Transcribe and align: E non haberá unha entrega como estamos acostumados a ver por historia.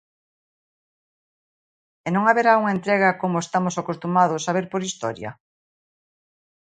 E 2.07 2.09
non 2.15 2.23
haberá 2.25 2.53
unha 2.61 2.75
entrega 2.77 3.17
como 3.21 3.37
estamos 3.45 3.75
acostumados 3.81 4.43
a 4.45 4.51
ver 4.57 4.65
por 4.71 4.81
historia. 4.89 5.31